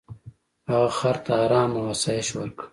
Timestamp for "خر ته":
0.97-1.31